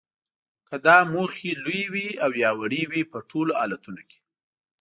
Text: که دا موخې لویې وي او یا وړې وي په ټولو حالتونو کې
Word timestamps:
که 0.67 0.75
دا 0.85 0.97
موخې 1.13 1.51
لویې 1.63 1.85
وي 1.93 2.07
او 2.23 2.31
یا 2.43 2.51
وړې 2.59 2.83
وي 2.91 3.01
په 3.11 3.19
ټولو 3.29 3.51
حالتونو 3.59 4.01
کې 4.09 4.19